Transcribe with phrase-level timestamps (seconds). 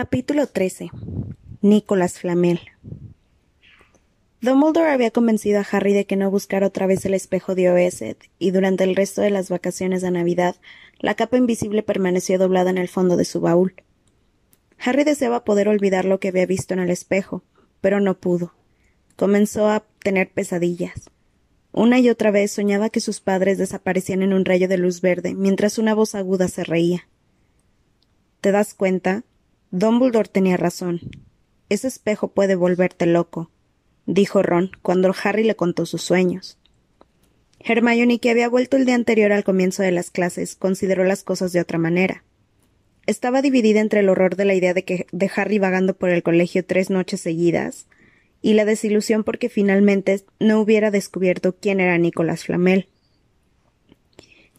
[0.00, 0.92] Capítulo 13.
[1.60, 2.60] Nicholas Flamel.
[4.40, 8.16] Dumbledore había convencido a Harry de que no buscara otra vez el espejo de Oesed,
[8.38, 10.54] y durante el resto de las vacaciones de Navidad,
[11.00, 13.74] la capa invisible permaneció doblada en el fondo de su baúl.
[14.78, 17.42] Harry deseaba poder olvidar lo que había visto en el espejo,
[17.80, 18.54] pero no pudo.
[19.16, 21.10] Comenzó a tener pesadillas.
[21.72, 25.34] Una y otra vez soñaba que sus padres desaparecían en un rayo de luz verde,
[25.34, 27.08] mientras una voz aguda se reía.
[28.40, 29.24] ¿Te das cuenta?
[29.70, 31.00] Dumbledore tenía razón.
[31.68, 33.50] Ese espejo puede volverte loco,
[34.06, 36.58] dijo Ron cuando Harry le contó sus sueños.
[37.60, 41.52] Hermione, que había vuelto el día anterior al comienzo de las clases, consideró las cosas
[41.52, 42.24] de otra manera.
[43.06, 46.64] Estaba dividida entre el horror de la idea de que Harry vagando por el colegio
[46.64, 47.86] tres noches seguidas
[48.40, 52.88] y la desilusión porque finalmente no hubiera descubierto quién era Nicolás Flamel.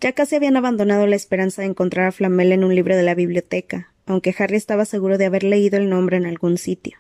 [0.02, 3.16] Ya casi habían abandonado la esperanza de encontrar a Flamel en un libro de la
[3.16, 6.98] biblioteca, aunque Harry estaba seguro de haber leído el nombre en algún sitio.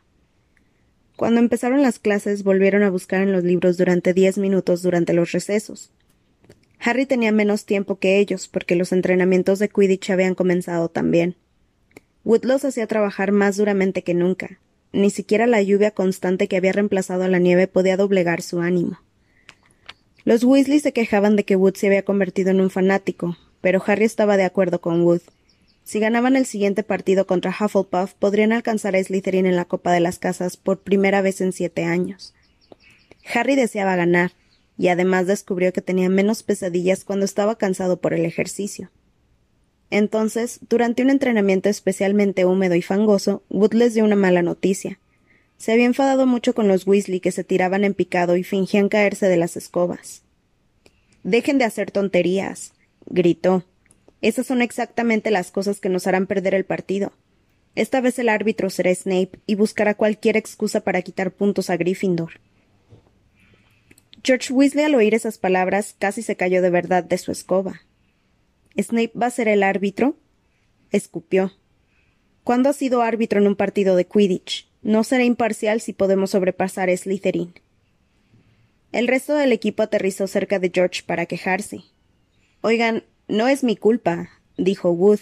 [1.15, 5.31] Cuando empezaron las clases volvieron a buscar en los libros durante diez minutos durante los
[5.31, 5.91] recesos.
[6.79, 11.35] Harry tenía menos tiempo que ellos porque los entrenamientos de Quidditch habían comenzado también.
[12.23, 14.59] Wood los hacía trabajar más duramente que nunca.
[14.93, 18.99] Ni siquiera la lluvia constante que había reemplazado a la nieve podía doblegar su ánimo.
[20.25, 24.05] Los Weasley se quejaban de que Wood se había convertido en un fanático, pero Harry
[24.05, 25.21] estaba de acuerdo con Wood.
[25.89, 29.99] Si ganaban el siguiente partido contra Hufflepuff, podrían alcanzar a Slytherin en la Copa de
[29.99, 32.35] las Casas por primera vez en siete años.
[33.33, 34.33] Harry deseaba ganar,
[34.77, 38.91] y además descubrió que tenía menos pesadillas cuando estaba cansado por el ejercicio.
[39.89, 44.99] Entonces, durante un entrenamiento especialmente húmedo y fangoso, Wood les dio una mala noticia.
[45.57, 49.25] Se había enfadado mucho con los Weasley que se tiraban en picado y fingían caerse
[49.25, 50.21] de las escobas.
[51.23, 52.73] Dejen de hacer tonterías,
[53.07, 53.63] gritó.
[54.21, 57.13] Esas son exactamente las cosas que nos harán perder el partido.
[57.75, 62.41] Esta vez el árbitro será Snape y buscará cualquier excusa para quitar puntos a Gryffindor.
[64.23, 67.81] George Weasley al oír esas palabras casi se cayó de verdad de su escoba.
[68.77, 70.17] ¿Snape va a ser el árbitro?
[70.91, 71.53] escupió.
[72.43, 74.67] ¿Cuándo ha sido árbitro en un partido de Quidditch?
[74.81, 77.53] No será imparcial si podemos sobrepasar a Slytherin.
[78.91, 81.83] El resto del equipo aterrizó cerca de George para quejarse.
[82.61, 85.19] Oigan, no es mi culpa, dijo Wood.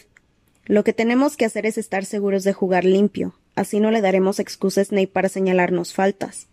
[0.65, 3.35] Lo que tenemos que hacer es estar seguros de jugar limpio.
[3.55, 6.47] Así no le daremos excusa a Snape para señalarnos faltas.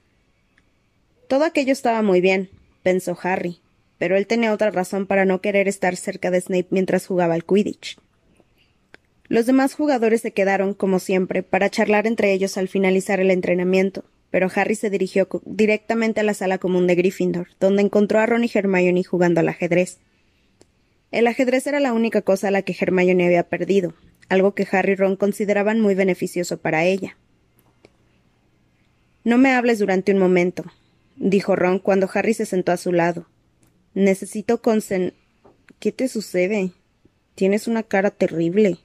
[1.28, 2.50] Todo aquello estaba muy bien,
[2.82, 3.60] pensó Harry,
[3.98, 7.44] pero él tenía otra razón para no querer estar cerca de Snape mientras jugaba al
[7.44, 7.98] Quidditch.
[9.28, 14.04] Los demás jugadores se quedaron, como siempre, para charlar entre ellos al finalizar el entrenamiento,
[14.30, 18.44] pero Harry se dirigió directamente a la sala común de Gryffindor, donde encontró a Ron
[18.44, 19.98] y Hermione jugando al ajedrez.
[21.14, 23.94] El ajedrez era la única cosa a la que Hermione había perdido,
[24.28, 27.16] algo que Harry y Ron consideraban muy beneficioso para ella.
[29.22, 30.64] No me hables durante un momento,
[31.14, 33.28] dijo Ron cuando Harry se sentó a su lado.
[33.94, 35.14] Necesito concen.
[35.78, 36.72] ¿Qué te sucede?
[37.36, 38.78] Tienes una cara terrible.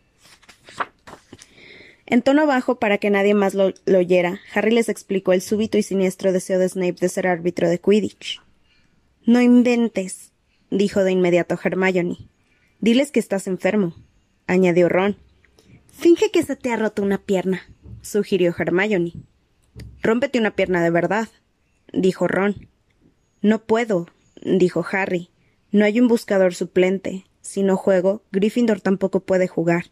[2.05, 5.79] En tono bajo, para que nadie más lo, lo, oyera, Harry les explicó el súbito
[5.79, 8.39] y siniestro deseo de Snape de ser árbitro de Quidditch.
[9.25, 10.28] No inventes,
[10.71, 12.17] dijo de inmediato Hermione.
[12.79, 13.95] Diles que estás enfermo,
[14.47, 15.17] añadió Ron.
[15.87, 17.61] Finge que se te ha roto una pierna,
[18.01, 19.13] sugirió Hermione.
[20.01, 21.27] Rómpete una pierna de verdad,
[21.91, 22.67] dijo Ron.
[23.41, 24.07] No puedo,
[24.41, 25.29] dijo Harry.
[25.71, 27.25] No hay un buscador suplente.
[27.41, 29.85] Si no juego, Gryffindor tampoco puede jugar.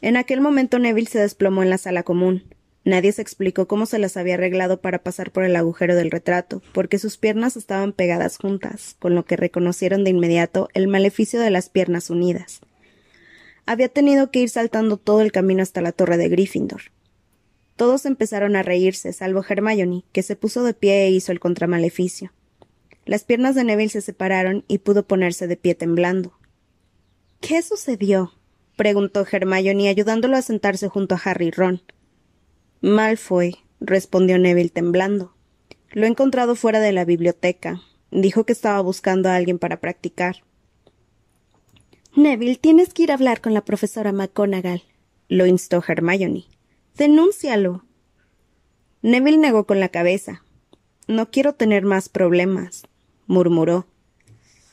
[0.00, 2.44] En aquel momento Neville se desplomó en la sala común.
[2.86, 6.62] Nadie se explicó cómo se las había arreglado para pasar por el agujero del retrato,
[6.72, 11.50] porque sus piernas estaban pegadas juntas, con lo que reconocieron de inmediato el maleficio de
[11.50, 12.60] las piernas unidas.
[13.66, 16.82] Había tenido que ir saltando todo el camino hasta la torre de Gryffindor.
[17.74, 22.32] Todos empezaron a reírse, salvo Hermione, que se puso de pie e hizo el contramaleficio.
[23.04, 26.38] Las piernas de Neville se separaron y pudo ponerse de pie temblando.
[27.40, 28.32] ¿Qué sucedió?
[28.76, 31.82] preguntó Hermione ayudándolo a sentarse junto a Harry y Ron.
[32.80, 35.34] Malfoy, respondió Neville temblando.
[35.90, 37.80] Lo he encontrado fuera de la biblioteca.
[38.10, 40.44] Dijo que estaba buscando a alguien para practicar.
[42.14, 44.82] Neville, tienes que ir a hablar con la profesora McGonagall,
[45.28, 46.44] lo instó Hermione.
[46.96, 47.84] Denúncialo.
[49.02, 50.42] Neville negó con la cabeza.
[51.08, 52.84] No quiero tener más problemas,
[53.26, 53.86] murmuró.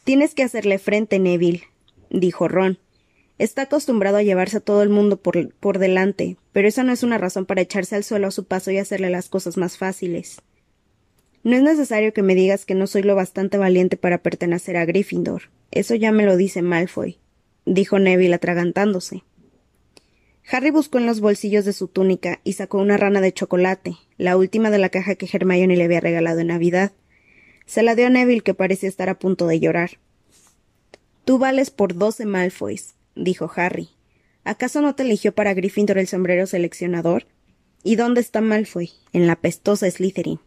[0.04, 1.64] Tienes que hacerle frente, Neville,
[2.10, 2.80] dijo Ron.
[3.44, 7.04] Está acostumbrado a llevarse a todo el mundo por, por delante, pero esa no es
[7.04, 10.42] una razón para echarse al suelo a su paso y hacerle las cosas más fáciles.
[11.44, 14.86] No es necesario que me digas que no soy lo bastante valiente para pertenecer a
[14.86, 15.50] Gryffindor.
[15.72, 17.18] Eso ya me lo dice Malfoy,
[17.66, 19.26] dijo Neville atragantándose.
[20.50, 24.38] Harry buscó en los bolsillos de su túnica y sacó una rana de chocolate, la
[24.38, 26.94] última de la caja que Hermione le había regalado en Navidad.
[27.66, 30.00] Se la dio a Neville, que parecía estar a punto de llorar.
[31.26, 33.90] Tú vales por doce Malfoys, dijo Harry.
[34.44, 37.26] ¿Acaso no te eligió para Gryffindor el sombrero seleccionador?
[37.84, 38.92] ¿Y dónde está Malfoy?
[39.12, 40.40] En la pestosa Slytherin.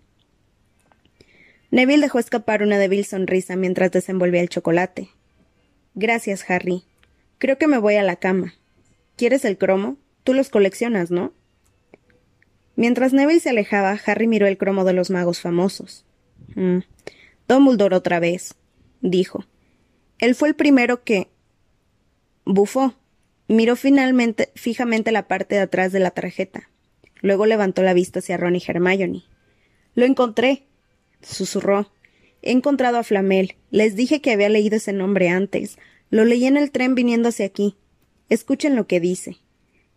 [1.70, 5.10] Neville dejó escapar una débil sonrisa mientras desenvolvía el chocolate.
[5.94, 6.84] Gracias, Harry.
[7.38, 8.54] Creo que me voy a la cama.
[9.16, 9.96] ¿Quieres el cromo?
[10.24, 11.32] Tú los coleccionas, ¿no?
[12.76, 16.04] Mientras Neville se alejaba, Harry miró el cromo de los magos famosos.
[16.54, 16.80] Mm.
[17.48, 18.54] Dumbledore otra vez,
[19.00, 19.44] dijo.
[20.18, 21.28] Él fue el primero que.
[22.46, 22.94] Bufó.
[23.48, 26.70] Miró finalmente fijamente la parte de atrás de la tarjeta.
[27.20, 29.24] Luego levantó la vista hacia Ron y Hermione.
[29.94, 30.64] Lo encontré,
[31.22, 31.92] susurró.
[32.42, 33.56] He encontrado a Flamel.
[33.70, 35.78] Les dije que había leído ese nombre antes.
[36.10, 37.76] Lo leí en el tren viniendo hacia aquí.
[38.28, 39.38] Escuchen lo que dice.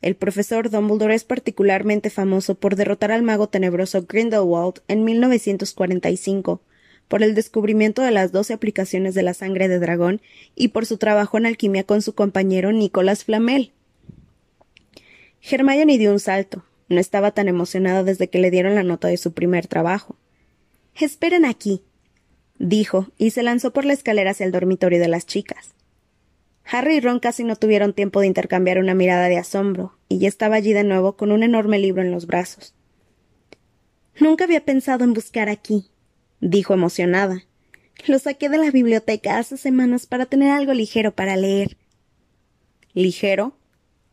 [0.01, 6.61] El profesor Dumbledore es particularmente famoso por derrotar al mago tenebroso Grindelwald en 1945,
[7.09, 10.21] por el descubrimiento de las doce aplicaciones de la sangre de dragón
[10.55, 13.73] y por su trabajo en alquimia con su compañero Nicolas Flamel.
[15.41, 16.63] Hermione dio un salto.
[16.87, 20.15] No estaba tan emocionada desde que le dieron la nota de su primer trabajo.
[20.95, 21.81] Esperen aquí,
[22.57, 25.75] dijo, y se lanzó por la escalera hacia el dormitorio de las chicas.
[26.65, 30.27] Harry y Ron casi no tuvieron tiempo de intercambiar una mirada de asombro, y ya
[30.27, 32.75] estaba allí de nuevo con un enorme libro en los brazos.
[34.19, 35.85] Nunca había pensado en buscar aquí,
[36.41, 37.43] dijo emocionada.
[38.07, 41.77] Lo saqué de la biblioteca hace semanas para tener algo ligero para leer.
[42.93, 43.57] ¿Ligero?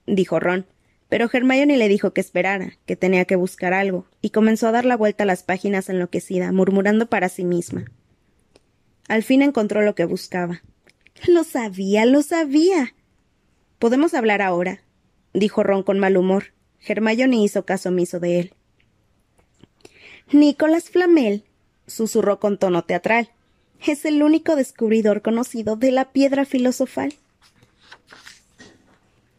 [0.06, 0.66] dijo Ron,
[1.08, 4.84] pero Hermione le dijo que esperara, que tenía que buscar algo, y comenzó a dar
[4.84, 7.84] la vuelta a las páginas enloquecida, murmurando para sí misma.
[9.08, 10.62] Al fin encontró lo que buscaba.
[11.28, 12.94] Lo sabía, lo sabía.
[13.78, 14.82] Podemos hablar ahora,
[15.32, 16.52] dijo Ron con mal humor.
[16.84, 18.52] Hermione hizo caso omiso de él.
[20.32, 21.44] Nicolás Flamel,
[21.86, 23.30] susurró con tono teatral,
[23.86, 27.14] es el único descubridor conocido de la piedra filosofal.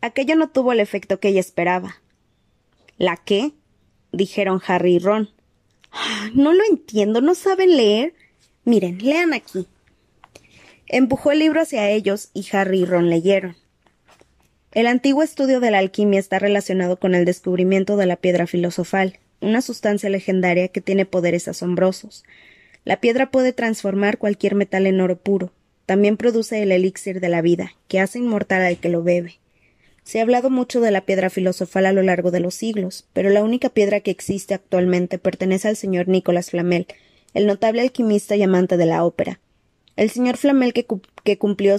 [0.02, 1.98] Aquello no tuvo el efecto que ella esperaba.
[2.98, 3.52] ¿La qué?
[4.12, 5.30] dijeron Harry y Ron.
[5.92, 8.14] Ah, no lo entiendo, ¿no saben leer?
[8.64, 9.68] Miren, lean aquí.
[10.88, 13.56] Empujó el libro hacia ellos y Harry y Ron leyeron.
[14.72, 19.20] El antiguo estudio de la alquimia está relacionado con el descubrimiento de la piedra filosofal,
[19.42, 22.24] una sustancia legendaria que tiene poderes asombrosos.
[22.86, 25.52] La piedra puede transformar cualquier metal en oro puro.
[25.86, 29.40] También produce el elixir de la vida, que hace inmortal al que lo bebe.
[30.04, 33.30] Se ha hablado mucho de la piedra filosofal a lo largo de los siglos, pero
[33.30, 36.88] la única piedra que existe actualmente pertenece al señor Nicolas Flamel,
[37.34, 39.40] el notable alquimista y amante de la ópera.
[39.98, 40.86] El señor Flamel, que,
[41.24, 41.78] que cumplió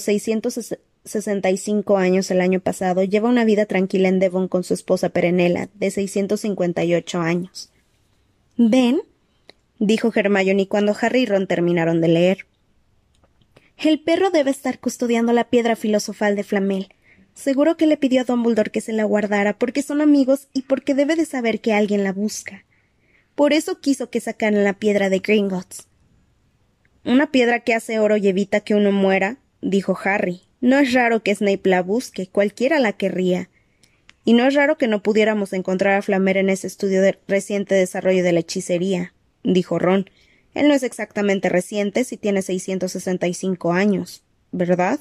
[1.08, 5.68] 665 años el año pasado, lleva una vida tranquila en Devon con su esposa Perenela,
[5.74, 7.70] de 658 años.
[8.56, 9.00] ¿Ven?
[9.78, 12.46] dijo Hermione cuando Harry y Ron terminaron de leer.
[13.76, 16.88] El perro debe estar custodiando la piedra filosofal de Flamel.
[17.34, 20.94] Seguro que le pidió a Dumbledore que se la guardara porque son amigos y porque
[20.94, 22.64] debe de saber que alguien la busca.
[23.36, 25.86] Por eso quiso que sacaran la piedra de Gringotts.
[27.04, 30.47] Una piedra que hace oro y evita que uno muera, dijo Harry.
[30.60, 33.48] No es raro que Snape la busque, cualquiera la querría.
[34.24, 37.74] Y no es raro que no pudiéramos encontrar a Flamer en ese estudio de reciente
[37.74, 40.10] desarrollo de la hechicería, dijo Ron.
[40.54, 44.98] Él no es exactamente reciente si tiene 665 años, ¿verdad?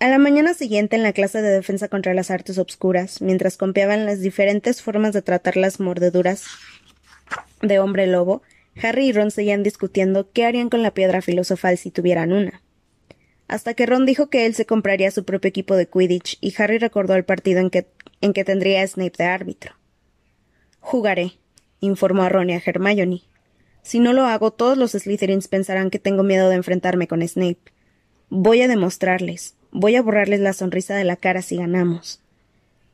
[0.00, 4.06] A la mañana siguiente, en la clase de defensa contra las artes obscuras, mientras compiaban
[4.06, 6.44] las diferentes formas de tratar las mordeduras
[7.62, 8.42] de hombre lobo,
[8.80, 12.62] Harry y Ron seguían discutiendo qué harían con la piedra filosofal si tuvieran una.
[13.48, 16.78] Hasta que Ron dijo que él se compraría su propio equipo de Quidditch y Harry
[16.78, 17.86] recordó el partido en que,
[18.20, 19.72] en que tendría a Snape de árbitro.
[20.80, 21.32] Jugaré,
[21.80, 23.22] informó a Ron y a Hermione.
[23.82, 27.72] Si no lo hago, todos los Slytherins pensarán que tengo miedo de enfrentarme con Snape.
[28.28, 29.54] Voy a demostrarles.
[29.70, 32.20] Voy a borrarles la sonrisa de la cara si ganamos.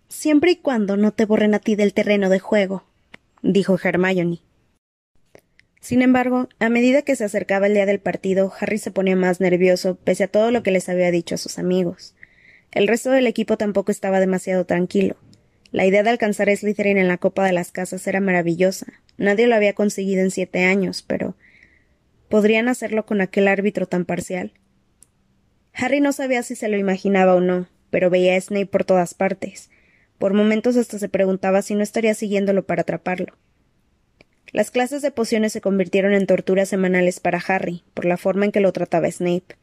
[0.09, 2.85] Siempre y cuando no te borren a ti del terreno de juego,
[3.43, 4.44] dijo Hermione.
[5.85, 9.39] Sin embargo, a medida que se acercaba el día del partido, Harry se ponía más
[9.39, 12.15] nervioso, pese a todo lo que les había dicho a sus amigos.
[12.73, 15.17] El resto del equipo tampoco estaba demasiado tranquilo.
[15.73, 18.87] La idea de alcanzar a Slytherin en la Copa de las Casas era maravillosa.
[19.19, 21.37] Nadie lo había conseguido en siete años, pero
[22.31, 24.55] ¿podrían hacerlo con aquel árbitro tan parcial?
[25.75, 29.13] Harry no sabía si se lo imaginaba o no, pero veía a Snape por todas
[29.13, 29.69] partes.
[30.17, 33.37] Por momentos hasta se preguntaba si no estaría siguiéndolo para atraparlo.
[34.55, 38.53] Las clases de pociones se convirtieron en torturas semanales para Harry, por la forma en
[38.53, 39.57] que lo trataba Snape.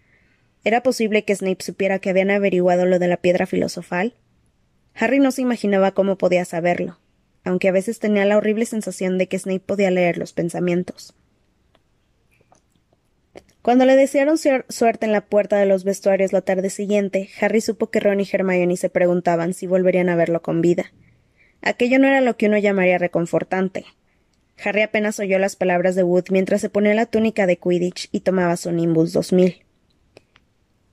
[0.66, 4.16] ¿Era posible que Snape supiera que habían averiguado lo de la piedra filosofal?
[4.94, 7.00] Harry no se imaginaba cómo podía saberlo,
[7.46, 11.16] aunque a veces tenía la horrible sensación de que Snape podía leer los pensamientos.
[13.62, 17.90] Cuando le desearon suerte en la puerta de los vestuarios la tarde siguiente, Harry supo
[17.92, 20.92] que Ron y Hermione se preguntaban si volverían a verlo con vida.
[21.62, 23.86] Aquello no era lo que uno llamaría reconfortante.
[24.64, 28.22] Harry apenas oyó las palabras de Wood mientras se ponía la túnica de Quidditch y
[28.22, 29.64] tomaba su Nimbus 2000.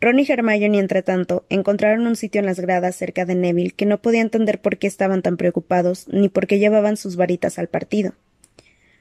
[0.00, 3.84] Ron y Hermione, entre tanto, encontraron un sitio en las gradas cerca de Neville que
[3.84, 7.68] no podía entender por qué estaban tan preocupados ni por qué llevaban sus varitas al
[7.68, 8.14] partido.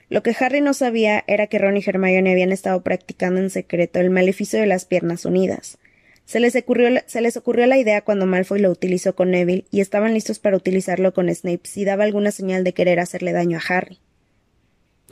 [0.10, 4.00] Lo que Harry no sabía era que Ron y Hermione habían estado practicando en secreto
[4.00, 5.78] el maleficio de las piernas unidas.
[6.26, 9.82] Se les, ocurrió, se les ocurrió la idea cuando Malfoy lo utilizó con Neville y
[9.82, 13.62] estaban listos para utilizarlo con Snape si daba alguna señal de querer hacerle daño a
[13.76, 14.00] Harry.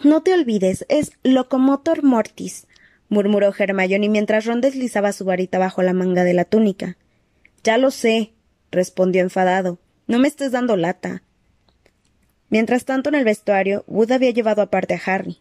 [0.03, 2.67] No te olvides, es Locomotor Mortis,
[3.07, 6.97] murmuró Hermione mientras Ron deslizaba su varita bajo la manga de la túnica.
[7.63, 8.33] Ya lo sé,
[8.71, 9.79] respondió enfadado.
[10.07, 11.23] No me estés dando lata.
[12.49, 15.39] Mientras tanto, en el vestuario, Wood había llevado aparte a Harry.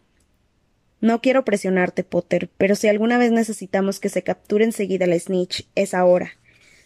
[1.01, 5.67] No quiero presionarte, Potter, pero si alguna vez necesitamos que se capture enseguida el snitch,
[5.75, 6.31] es ahora.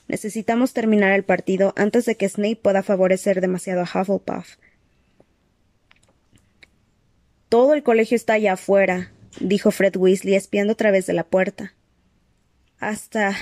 [0.08, 4.58] Necesitamos terminar el partido antes de que Snape pueda favorecer demasiado a Hufflepuff.
[7.50, 11.74] Todo el colegio está allá afuera, dijo Fred Weasley espiando a través de la puerta.
[12.78, 13.36] Hasta.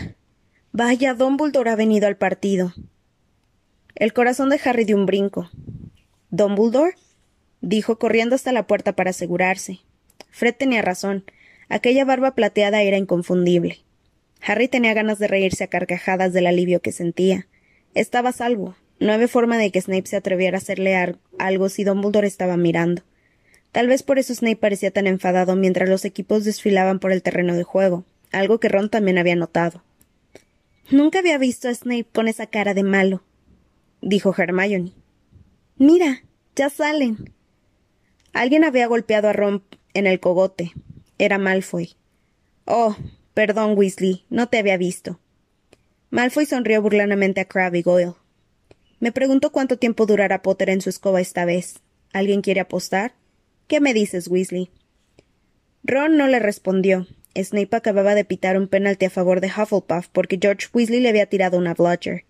[0.72, 2.74] Vaya, Dumbledore ha venido al partido.
[3.96, 5.50] El corazón de Harry dio un brinco.
[6.30, 6.96] ¿Dumbledore?
[7.60, 9.82] dijo corriendo hasta la puerta para asegurarse.
[10.30, 11.26] Fred tenía razón.
[11.68, 13.80] Aquella barba plateada era inconfundible.
[14.42, 17.48] Harry tenía ganas de reírse a carcajadas del alivio que sentía.
[17.94, 18.78] Estaba salvo.
[19.02, 20.96] No había forma de que Snape se atreviera a hacerle
[21.40, 23.04] algo si Dumbledore estaba mirando.
[23.78, 27.54] Tal vez por eso Snape parecía tan enfadado mientras los equipos desfilaban por el terreno
[27.54, 29.84] de juego, algo que Ron también había notado.
[30.90, 33.22] Nunca había visto a Snape con esa cara de malo,
[34.02, 34.94] dijo Hermione.
[35.78, 36.24] Mira,
[36.56, 37.32] ya salen.
[38.34, 40.72] Alguien había golpeado a Ron en el cogote.
[41.20, 41.96] Era Malfoy.
[42.66, 42.96] Oh,
[43.36, 45.20] perdón, Weasley, no te había visto.
[46.10, 48.16] Malfoy sonrió burlanamente a Crabbe y Goyle.
[49.00, 51.76] Me pregunto cuánto tiempo durará Potter en su escoba esta vez.
[52.12, 53.14] ¿Alguien quiere apostar?
[53.68, 54.70] ¿Qué me dices, Weasley?
[55.84, 57.06] Ron no le respondió.
[57.36, 61.26] Snape acababa de pitar un penalti a favor de Hufflepuff porque George Weasley le había
[61.26, 62.24] tirado una bludger.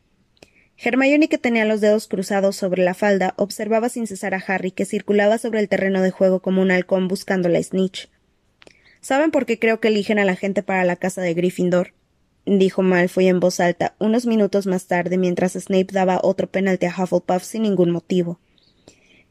[0.78, 4.86] Hermione, que tenía los dedos cruzados sobre la falda, observaba sin cesar a Harry, que
[4.86, 8.10] circulaba sobre el terreno de juego como un halcón buscando la snitch.
[9.00, 11.94] ¿Saben por qué creo que eligen a la gente para la casa de Gryffindor?
[12.46, 16.96] dijo Malfoy en voz alta unos minutos más tarde mientras Snape daba otro penalti a
[16.98, 18.40] Hufflepuff sin ningún motivo.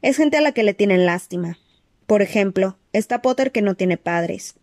[0.01, 1.57] Es gente a la que le tienen lástima.
[2.07, 4.55] Por ejemplo, está Potter que no tiene padres,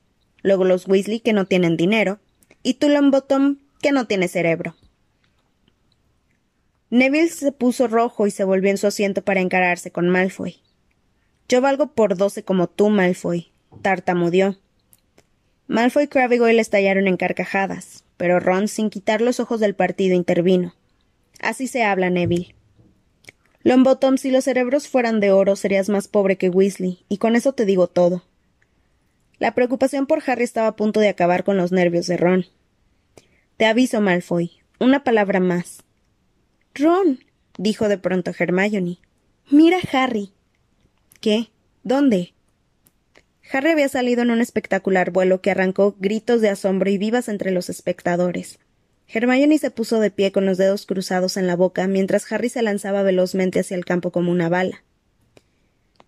[0.43, 2.19] luego los Weasley que no tienen dinero,
[2.63, 4.75] y Bottom que no tiene cerebro.
[6.89, 10.63] Neville se puso rojo y se volvió en su asiento para encararse con Malfoy.
[11.49, 14.57] Yo valgo por doce como tú, Malfoy, tartamudeó.
[15.67, 20.15] Malfoy, Crabbe y Goyle estallaron en carcajadas, pero Ron, sin quitar los ojos del partido,
[20.15, 20.75] intervino.
[21.41, 22.55] Así se habla, Neville.
[23.65, 27.55] Longbottom, si los cerebros fueran de oro, serías más pobre que Weasley, y con eso
[27.55, 28.23] te digo todo.
[29.39, 32.47] La preocupación por Harry estaba a punto de acabar con los nervios de Ron.
[33.57, 35.83] Te aviso, Malfoy, una palabra más.
[36.75, 37.21] Ron,
[37.57, 38.99] dijo de pronto Hermione.
[39.51, 40.33] Mira, Harry.
[41.21, 41.51] ¿Qué?
[41.83, 42.35] ¿Dónde?
[43.51, 47.51] Harry había salido en un espectacular vuelo que arrancó gritos de asombro y vivas entre
[47.51, 48.59] los espectadores.
[49.07, 52.63] Hermione se puso de pie con los dedos cruzados en la boca mientras Harry se
[52.63, 54.83] lanzaba velozmente hacia el campo como una bala.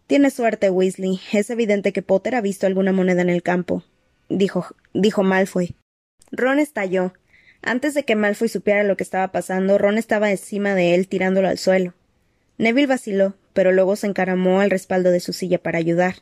[0.07, 1.21] Tienes suerte, Weasley.
[1.33, 3.85] Es evidente que Potter ha visto alguna moneda en el campo,
[4.29, 5.75] dijo, dijo Malfoy.
[6.31, 7.12] Ron estalló.
[7.62, 11.49] Antes de que Malfoy supiera lo que estaba pasando, Ron estaba encima de él tirándolo
[11.49, 11.95] al suelo.
[12.59, 16.17] Neville vaciló, pero luego se encaramó al respaldo de su silla para ayudar.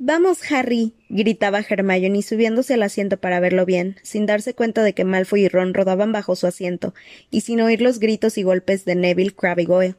[0.00, 5.04] Vamos, Harry, gritaba Hermione subiéndose al asiento para verlo bien, sin darse cuenta de que
[5.04, 6.94] Malfoy y Ron rodaban bajo su asiento,
[7.32, 9.94] y sin oír los gritos y golpes de Neville, Crabbe y Goyle.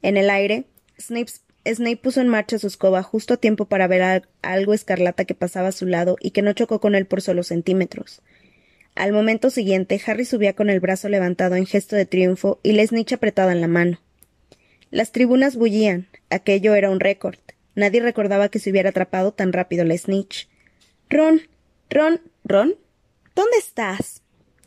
[0.00, 0.64] En el aire,
[0.98, 5.68] Snape, puso en marcha su escoba justo a tiempo para ver algo escarlata que pasaba
[5.68, 8.22] a su lado y que no chocó con él por solo centímetros.
[8.94, 12.86] Al momento siguiente, Harry subía con el brazo levantado en gesto de triunfo y la
[12.86, 14.00] snitch apretada en la mano.
[14.90, 16.08] Las tribunas bullían.
[16.30, 17.38] Aquello era un récord.
[17.74, 20.48] Nadie recordaba que se hubiera atrapado tan rápido la snitch.
[21.08, 21.42] Ron,
[21.90, 22.74] Ron, Ron,
[23.34, 24.22] ¿dónde estás?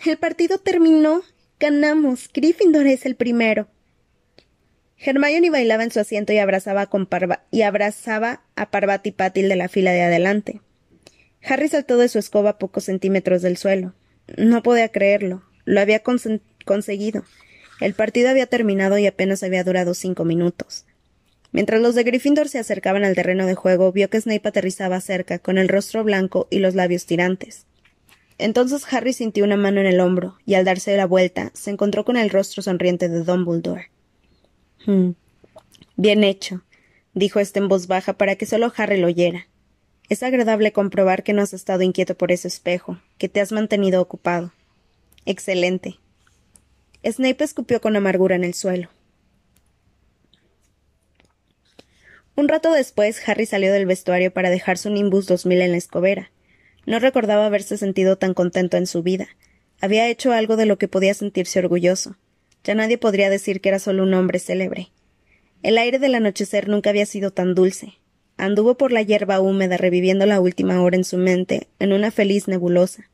[0.05, 1.21] El partido terminó.
[1.59, 2.29] Ganamos.
[2.33, 3.67] Gryffindor es el primero.
[4.97, 7.07] Hermione bailaba en su asiento y abrazaba, con
[7.51, 10.62] y abrazaba a Parvati Patil de la fila de adelante.
[11.43, 13.93] Harry saltó de su escoba a pocos centímetros del suelo.
[14.38, 15.43] No podía creerlo.
[15.63, 17.24] Lo había conseguido.
[17.81, 20.85] El partido había terminado y apenas había durado cinco minutos.
[21.55, 25.39] Mientras los de Gryffindor se acercaban al terreno de juego, vio que Snape aterrizaba cerca,
[25.39, 27.65] con el rostro blanco y los labios tirantes.
[28.38, 32.03] Entonces Harry sintió una mano en el hombro, y al darse la vuelta, se encontró
[32.03, 33.89] con el rostro sonriente de Dumbledore.
[34.85, 35.12] Hmm.
[35.95, 36.62] Bien hecho,
[37.13, 39.47] dijo éste en voz baja para que solo Harry lo oyera.
[40.09, 44.01] Es agradable comprobar que no has estado inquieto por ese espejo, que te has mantenido
[44.01, 44.51] ocupado.
[45.25, 46.00] Excelente.
[47.01, 48.89] Snape escupió con amargura en el suelo.
[52.36, 56.32] Un rato después, Harry salió del vestuario para dejar su Nimbus 2000 en la escobera.
[56.86, 59.30] No recordaba haberse sentido tan contento en su vida.
[59.80, 62.18] Había hecho algo de lo que podía sentirse orgulloso.
[62.63, 64.89] Ya nadie podría decir que era solo un hombre célebre.
[65.63, 67.94] El aire del anochecer nunca había sido tan dulce.
[68.38, 72.50] Anduvo por la hierba húmeda reviviendo la última hora en su mente, en una feliz
[72.50, 73.10] nebulosa.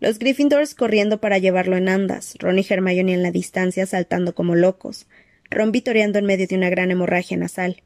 [0.00, 4.56] Los Gryffindors corriendo para llevarlo en andas, Ron y Hermione en la distancia saltando como
[4.56, 5.06] locos,
[5.50, 7.82] Ron vitoreando en medio de una gran hemorragia nasal.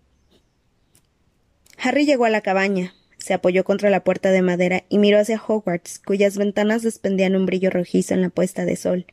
[1.79, 5.41] Harry llegó a la cabaña, se apoyó contra la puerta de madera y miró hacia
[5.43, 9.07] Hogwarts, cuyas ventanas desprendían un brillo rojizo en la puesta de sol.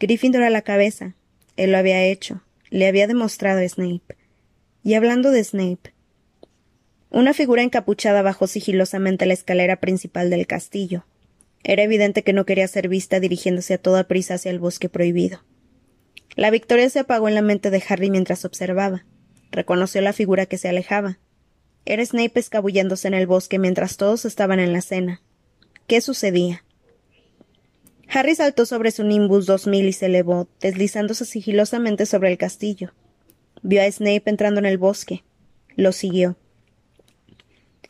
[0.00, 1.14] Gryffindor a la cabeza.
[1.56, 2.42] Él lo había hecho.
[2.70, 4.16] Le había demostrado a Snape.
[4.82, 5.92] Y hablando de Snape.
[7.10, 11.06] Una figura encapuchada bajó sigilosamente la escalera principal del castillo.
[11.62, 15.42] Era evidente que no quería ser vista dirigiéndose a toda prisa hacia el bosque prohibido.
[16.36, 19.04] La victoria se apagó en la mente de Harry mientras observaba.
[19.50, 21.18] Reconoció la figura que se alejaba.
[21.86, 25.22] Era Snape escabulléndose en el bosque mientras todos estaban en la cena.
[25.86, 26.64] ¿Qué sucedía?
[28.08, 32.92] Harry saltó sobre su Nimbus 2000 y se elevó, deslizándose sigilosamente sobre el castillo.
[33.62, 35.22] Vio a Snape entrando en el bosque.
[35.76, 36.36] Lo siguió.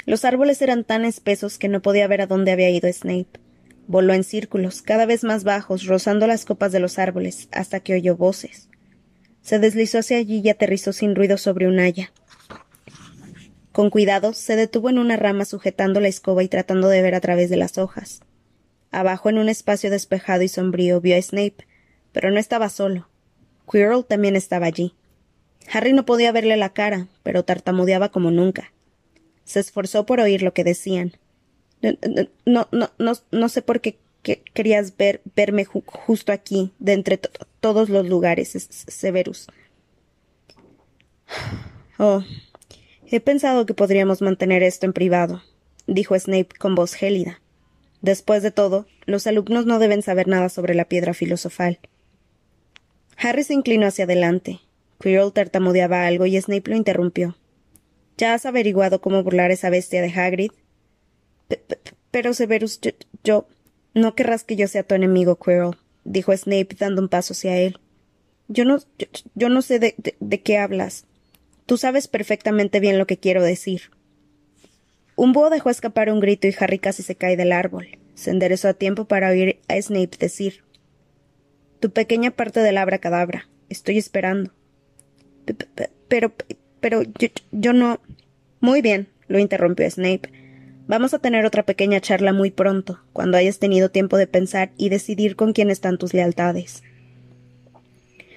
[0.05, 3.41] Los árboles eran tan espesos que no podía ver a dónde había ido Snape.
[3.87, 7.95] Voló en círculos, cada vez más bajos, rozando las copas de los árboles, hasta que
[7.95, 8.69] oyó voces.
[9.41, 12.13] Se deslizó hacia allí y aterrizó sin ruido sobre un haya.
[13.77, 17.21] Con cuidado se detuvo en una rama sujetando la escoba y tratando de ver a
[17.21, 18.23] través de las hojas.
[18.91, 21.67] Abajo, en un espacio despejado y sombrío, vio a Snape,
[22.11, 23.07] pero no estaba solo.
[23.71, 24.95] Quirrell también estaba allí.
[25.71, 28.73] Harry no podía verle la cara, pero tartamudeaba como nunca.
[29.45, 31.13] Se esforzó por oír lo que decían.
[31.83, 33.99] No, no, no, no, sé por qué
[34.55, 37.21] querías ver, verme justo aquí, de entre
[37.61, 38.57] todos los lugares,
[38.89, 39.49] Severus.
[41.99, 42.23] Oh,
[43.09, 45.43] He pensado que podríamos mantener esto en privado,
[45.87, 47.41] dijo Snape con voz gélida.
[48.03, 51.79] Después de todo, los alumnos no deben saber nada sobre la piedra filosofal.
[53.17, 54.59] Harry se inclinó hacia adelante.
[55.01, 57.37] Quirrell tartamudeaba algo y Snape lo interrumpió.
[58.19, 60.51] ¿Ya has averiguado cómo burlar esa bestia de Hagrid?
[62.11, 62.81] pero, Severus,
[63.23, 63.47] yo,
[63.95, 67.79] No querrás que yo sea tu enemigo, Quirrell, dijo Snape dando un paso hacia él.
[68.49, 68.79] Yo no,
[69.35, 71.07] yo, no sé de qué hablas.
[71.67, 73.91] Tú sabes perfectamente bien lo que quiero decir.
[75.17, 77.99] Un búho dejó escapar un grito y Harry casi se cae del árbol.
[78.15, 80.63] Se enderezó a tiempo para oír a Snape decir
[81.81, 83.49] Tu pequeña parte del abracadabra.
[83.69, 84.53] Estoy esperando.
[86.09, 86.33] Pero,
[86.81, 88.01] pero yo, yo no.
[88.61, 90.31] Muy bien, lo interrumpió Snape.
[90.87, 94.89] Vamos a tener otra pequeña charla muy pronto, cuando hayas tenido tiempo de pensar y
[94.89, 96.85] decidir con quién están tus lealtades.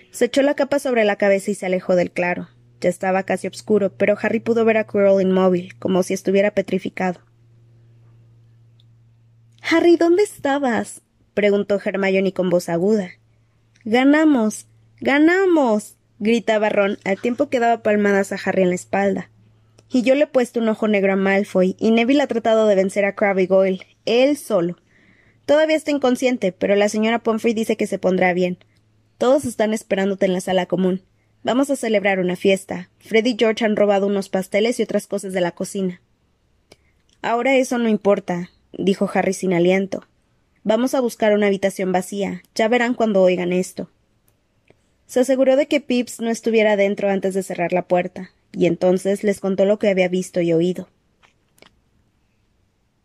[0.10, 2.50] Se echó la capa sobre la cabeza y se alejó del claro.
[2.82, 7.22] Ya estaba casi oscuro, pero Harry pudo ver a Quirrell inmóvil, como si estuviera petrificado.
[9.62, 11.02] Harry, ¿dónde estabas?
[11.34, 13.12] preguntó Hermione con voz aguda.
[13.84, 14.68] Ganamos.
[15.00, 15.96] ganamos.
[16.20, 19.30] gritaba Ron al tiempo que daba palmadas a Harry en la espalda.
[19.92, 22.76] Y yo le he puesto un ojo negro a Malfoy, y Neville ha tratado de
[22.76, 24.78] vencer a Crabbe y Goyle, él solo.
[25.46, 28.60] Todavía está inconsciente, pero la señora Pomfrey dice que se pondrá bien.
[29.18, 31.02] Todos están esperándote en la sala común.
[31.50, 32.92] Vamos a celebrar una fiesta.
[33.00, 36.00] Fred y George han robado unos pasteles y otras cosas de la cocina.
[37.24, 40.06] Ahora eso no importa, dijo Harry sin aliento.
[40.64, 42.44] Vamos a buscar una habitación vacía.
[42.54, 43.90] Ya verán cuando oigan esto.
[45.08, 49.24] Se aseguró de que Pips no estuviera dentro antes de cerrar la puerta, y entonces
[49.24, 50.88] les contó lo que había visto y oído.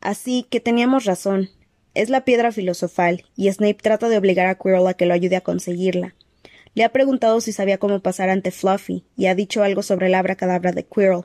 [0.03, 1.49] Así que teníamos razón.
[1.95, 5.37] Es la piedra filosofal, y Snape trata de obligar a Quirrell a que lo ayude
[5.37, 6.15] a conseguirla.
[6.75, 10.15] Le ha preguntado si sabía cómo pasar ante Fluffy, y ha dicho algo sobre el
[10.15, 11.25] abracadabra de Quirrell.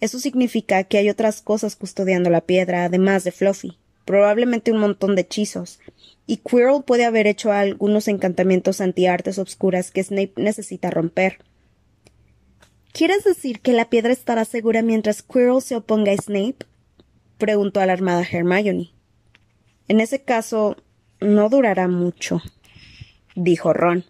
[0.00, 5.14] Eso significa que hay otras cosas custodiando la piedra, además de Fluffy, probablemente un montón
[5.14, 5.80] de hechizos,
[6.26, 11.38] y Quirrell puede haber hecho algunos encantamientos antiartes obscuras que Snape necesita romper.
[12.92, 16.66] ¿Quieres decir que la piedra estará segura mientras Quirrell se oponga a Snape?
[17.38, 18.90] preguntó alarmada Hermione.
[19.88, 20.76] En ese caso,
[21.20, 22.42] no durará mucho,
[23.34, 24.04] dijo Ron.